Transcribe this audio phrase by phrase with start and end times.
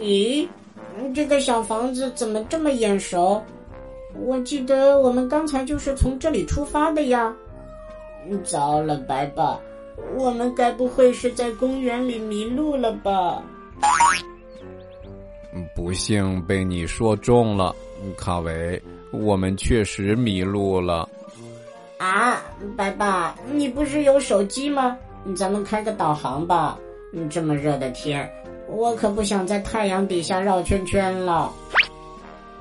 [0.00, 0.46] 咦，
[1.14, 3.42] 这个小房子怎么这么眼熟？
[4.14, 7.34] 我记得我们刚才就是从这里出发的呀。
[8.42, 9.58] 糟了，白爸，
[10.16, 13.42] 我们该不会是在公园里迷路了吧？
[15.74, 17.74] 不幸被你说中了，
[18.16, 18.80] 卡维，
[19.10, 21.08] 我们确实迷路了。
[21.98, 22.42] 啊，
[22.76, 24.96] 白爸，你不是有手机吗？
[25.36, 26.78] 咱们开个导航吧。
[27.30, 28.28] 这么热的天，
[28.74, 31.50] 我可不想在太阳底下绕圈圈了。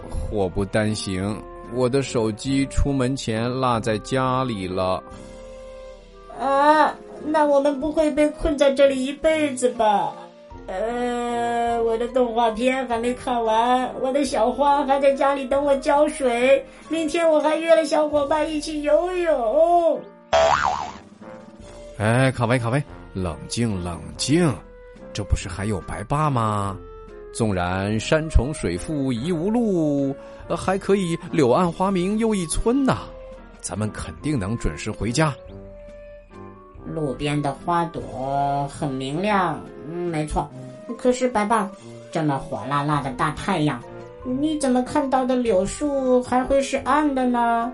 [0.10, 1.42] 祸不单行，
[1.74, 5.04] 我的手机出门前落在家里了。
[6.40, 6.94] 啊，
[7.26, 10.14] 那我们不会被困在这里一辈子吧？
[10.68, 16.64] 呃，我的动画片还没看完，我的小花还在家里等我浇水。
[16.90, 20.02] 明天我还约了小伙伴一起游泳。
[21.98, 22.82] 哎，卡维，卡维，
[23.14, 24.54] 冷静，冷静，
[25.14, 26.76] 这不是还有白爸吗？
[27.32, 30.16] 纵然山重水复疑无路，
[30.56, 33.00] 还可以柳暗花明又一村呐。
[33.60, 35.34] 咱们肯定能准时回家。
[36.86, 40.48] 路边的花朵很明亮，嗯，没错。
[40.98, 41.72] 可是白爸，
[42.12, 43.82] 这么火辣辣的大太阳，
[44.24, 47.72] 你怎么看到的柳树还会是暗的呢？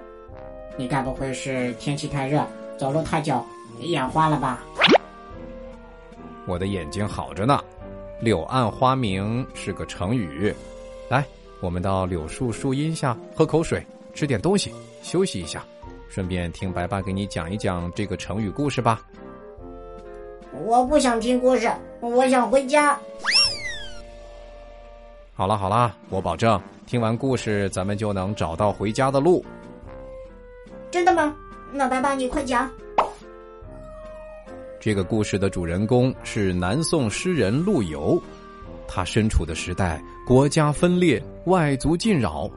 [0.78, 2.46] 你该不会是天气太热，
[2.78, 3.44] 走路太久，
[3.80, 4.64] 眼花了吧？
[6.46, 7.60] 我的眼睛好着呢。
[8.20, 10.54] 柳暗花明是个成语。
[11.10, 11.26] 来，
[11.62, 15.64] 我们到柳树树荫下喝口水，吃点东西，休息一下。
[16.10, 19.02] 顺便听白爸给你讲一讲这个成语故事吧。
[20.66, 23.00] 我不想听故事，我想回家。
[25.34, 29.46] 好了好了，我保证听完故事咱们就能找到回家的路。
[30.92, 31.36] 真的吗？
[31.72, 32.70] 那白爸你快讲。
[34.80, 38.22] 这个故事的主人公是南宋诗人陆游，
[38.88, 42.50] 他身处的时代国家分裂，外族进扰，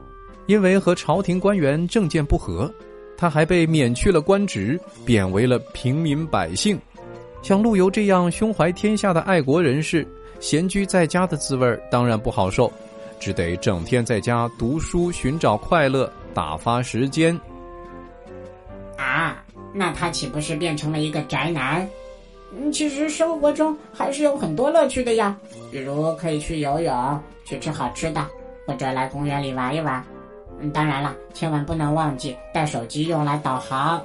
[0.45, 2.71] 因为和朝廷官员政见不合。
[3.17, 6.79] 他还被免去了官职，贬为了平民百姓。
[7.41, 10.07] 像陆游这样胸怀天下的爱国人士，
[10.39, 12.71] 闲居在家的滋味当然不好受，
[13.19, 17.37] 只得整天在家读书，寻找快乐，打发时间。
[18.97, 19.43] 啊，
[19.73, 21.87] 那他岂不是变成了一个宅男？
[22.71, 25.37] 其实生活中还是有很多乐趣的呀，
[25.71, 28.25] 比如可以去游泳，去吃好吃的，
[28.65, 30.03] 或者来公园里玩一玩。
[30.73, 34.01] 当然了，千万不能忘记带手机用来导航。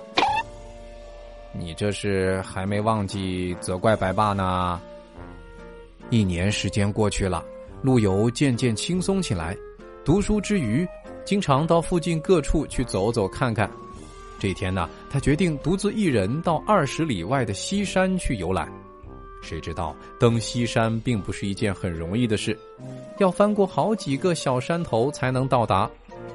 [1.52, 4.80] 你这是还没忘记责怪白爸呢？
[6.10, 7.44] 一年时间过去了，
[7.82, 9.56] 陆游渐渐轻松起来，
[10.04, 10.86] 读书之余，
[11.24, 13.70] 经常到附近各处去走走看看。
[14.38, 18.70] 这天呢，他决定独自一人到二十里外的西山去游览。
[19.42, 22.58] 谁知道登西山并不是一件很容易的事，
[23.18, 25.88] 要翻过好几个小山头才能到达。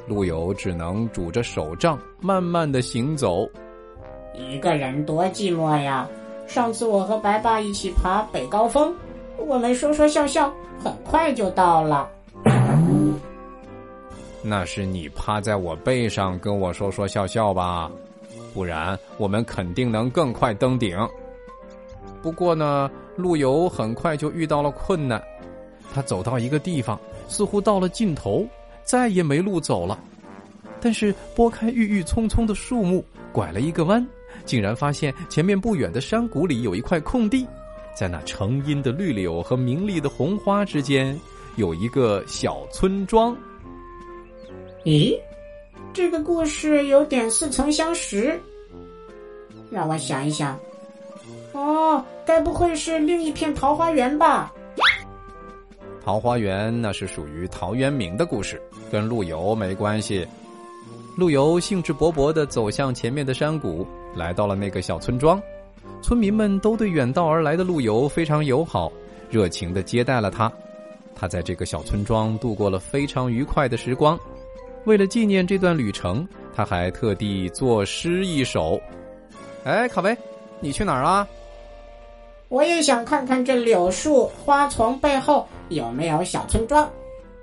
[0.07, 3.47] 陆游只能拄着手杖，慢慢的行走。
[4.33, 6.07] 一个人多寂寞呀！
[6.45, 8.93] 上次我和白爸一起爬北高峰，
[9.37, 10.53] 我们说说笑笑，
[10.83, 12.09] 很快就到了。
[14.43, 17.89] 那是你趴在我背上跟我说说笑笑吧？
[18.53, 20.97] 不然我们肯定能更快登顶。
[22.21, 25.21] 不过呢，陆游很快就遇到了困难。
[25.93, 28.45] 他走到一个地方，似乎到了尽头。
[28.83, 29.97] 再也没路走了，
[30.81, 33.01] 但是拨开郁郁葱葱的树木，
[33.31, 34.05] 拐了一个弯，
[34.43, 37.47] 竟然发现前面不远的山谷里有一块空地，
[37.95, 41.17] 在那成荫的绿柳和明丽的红花之间，
[41.55, 43.33] 有一个小村庄。
[44.83, 45.17] 咦，
[45.93, 48.37] 这个故事有点似曾相识，
[49.71, 50.59] 让我想一想，
[51.53, 54.53] 哦，该不会是另一片桃花源吧？
[56.03, 58.61] 桃花源那是属于陶渊明的故事，
[58.91, 60.27] 跟陆游没关系。
[61.15, 65.41] 陆游兴致勃勃地走向前面的山谷，来到了那个小村庄。
[66.01, 68.91] 村民们都对远道而来的陆游非常友好，
[69.29, 70.51] 热情地接待了他。
[71.15, 74.19] 他在这个小村庄度过了非常愉快的时光。
[74.85, 78.79] 为了纪念这段旅程，他还特地作诗一首。
[79.63, 80.15] 哎，卡维，
[80.59, 81.27] 你去哪儿啊？
[82.49, 86.87] 我也想看看这柳树花丛背后有没有小村庄，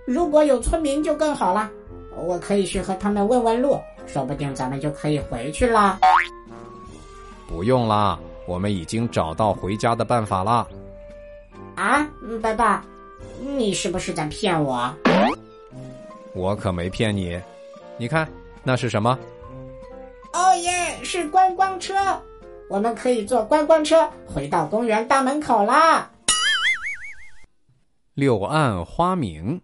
[0.04, 1.68] 如果有村民就更好了，
[2.14, 5.98] 我可以去和他们问问路，说不定咱们就可以回去了。
[7.48, 10.68] 不用啦，我们已经找到回家的办法啦。
[11.74, 12.06] 啊，
[12.40, 12.84] 爸爸，
[13.40, 14.94] 你是不是在骗我？
[16.34, 17.40] 我可没骗你，
[17.98, 18.28] 你看
[18.62, 19.18] 那是什么？
[20.32, 21.94] 哦耶，是观光车。
[22.68, 26.08] 我们可以坐观光车回到公园大门口啦。
[28.14, 29.60] 柳暗花明，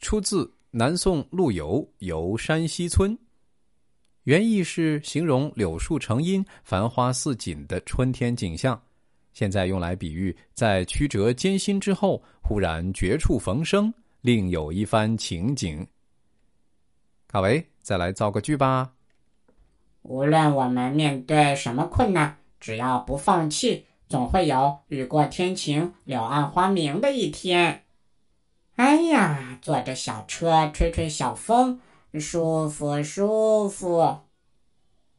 [0.00, 3.16] 出自南宋陆游《游山西村》，
[4.24, 8.78] 原意是形容柳树成荫、繁花似锦的春天景象，
[9.32, 15.86] 现在用来比喻在曲折艰辛之后，忽然绝处逢生，另有一番情景。
[17.32, 18.90] 卡维，再来造个句吧。
[20.02, 27.84] 无论我们面对什么困难，只要不放弃，总会有雨过天晴、柳暗花明的一天。
[28.76, 31.80] 哎呀，坐着小车，吹吹小风，
[32.20, 34.18] 舒服舒服。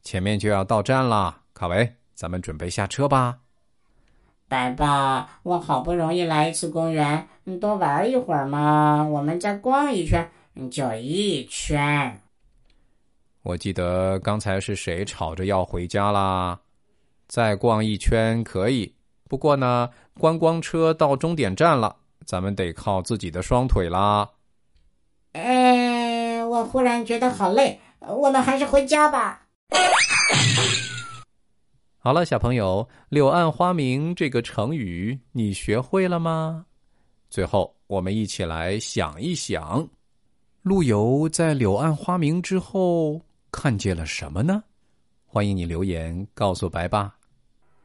[0.00, 3.40] 前面就要到站了，卡维，咱们准备下车吧。
[4.46, 9.02] 白爸，我好不容易来一次公园，你多玩一会儿嘛。
[9.02, 10.30] 我们再逛一圈，
[10.70, 12.20] 就一圈。
[13.42, 16.58] 我记得刚才是谁吵着要回家啦？
[17.26, 18.94] 再逛一圈可以，
[19.28, 21.96] 不过呢，观光车到终点站了，
[22.26, 24.30] 咱们得靠自己的双腿啦。
[25.32, 29.46] 哎，我忽然觉得好累，我们还是回家吧。
[31.98, 36.66] 好了，小朋友，“柳暗花明”这个成语你学会了吗？
[37.30, 39.88] 最后，我们一起来想一想，
[40.64, 43.20] 陆游在柳暗花明之后。
[43.52, 44.64] 看见了什么呢？
[45.26, 47.16] 欢迎你留言告诉白爸。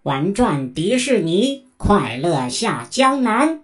[0.04, 3.64] 玩转迪士尼，快乐下江南。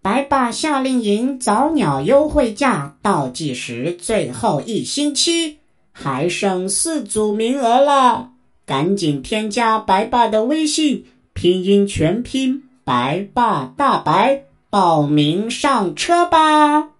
[0.00, 5.58] 白爸夏令营早鸟优惠价倒计时最后一星期，
[5.92, 8.32] 还剩四组名额了，
[8.64, 16.93] 赶紧添加白爸的微信，拼音全拼白爸大白，报名上车吧。